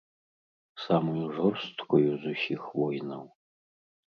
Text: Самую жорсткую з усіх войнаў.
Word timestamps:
Самую 0.85 1.25
жорсткую 1.39 2.01
з 2.25 2.33
усіх 2.33 2.61
войнаў. 2.79 3.23